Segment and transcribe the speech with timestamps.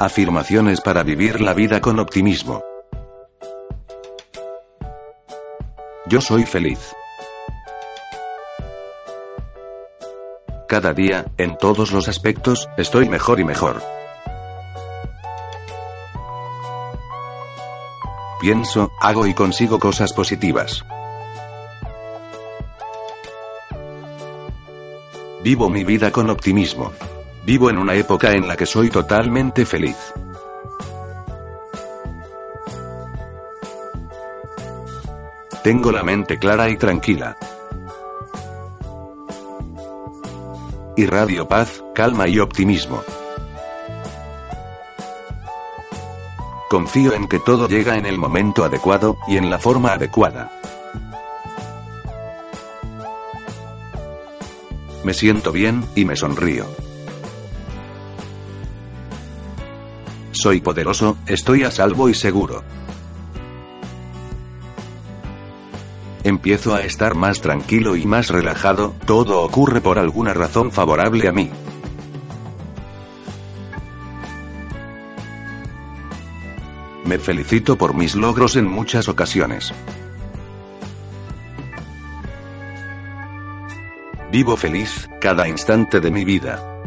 [0.00, 2.62] Afirmaciones para vivir la vida con optimismo.
[6.06, 6.94] Yo soy feliz.
[10.68, 13.82] Cada día, en todos los aspectos, estoy mejor y mejor.
[18.40, 20.84] Pienso, hago y consigo cosas positivas.
[25.42, 26.92] Vivo mi vida con optimismo.
[27.48, 29.96] Vivo en una época en la que soy totalmente feliz.
[35.64, 37.38] Tengo la mente clara y tranquila.
[40.98, 43.02] Irradio paz, calma y optimismo.
[46.68, 50.50] Confío en que todo llega en el momento adecuado, y en la forma adecuada.
[55.02, 56.66] Me siento bien, y me sonrío.
[60.40, 62.62] Soy poderoso, estoy a salvo y seguro.
[66.22, 71.32] Empiezo a estar más tranquilo y más relajado, todo ocurre por alguna razón favorable a
[71.32, 71.50] mí.
[77.04, 79.74] Me felicito por mis logros en muchas ocasiones.
[84.30, 86.77] Vivo feliz, cada instante de mi vida.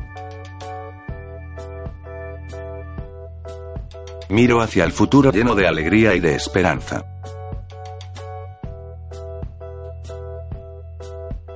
[4.32, 7.04] Miro hacia el futuro lleno de alegría y de esperanza.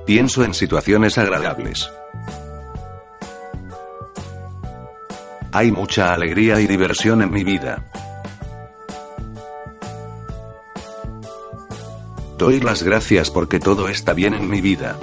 [0.04, 1.90] Pienso en situaciones agradables.
[5.52, 7.90] Hay mucha alegría y diversión en mi vida.
[12.36, 14.98] Doy las gracias porque todo está bien en mi vida.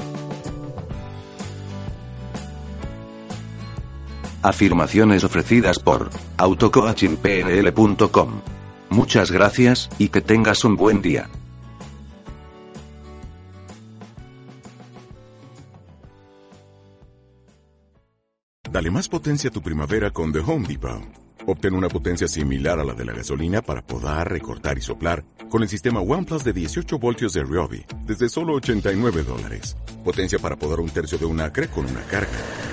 [4.44, 8.42] Afirmaciones ofrecidas por autocoachingpnl.com.
[8.90, 11.30] Muchas gracias, y que tengas un buen día.
[18.70, 21.24] Dale más potencia a tu primavera con The Home Depot.
[21.46, 25.62] Obtén una potencia similar a la de la gasolina para podar, recortar y soplar con
[25.62, 29.76] el sistema OnePlus de 18 voltios de Ryobi desde solo 89 dólares.
[30.04, 32.73] Potencia para podar un tercio de un acre con una carga.